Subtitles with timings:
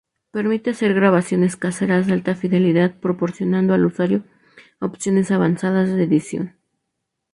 [0.31, 4.23] Permite hacer grabaciones caseras de alta fidelidad, proporcionando al usuario
[4.79, 6.55] opciones avanzadas de edición.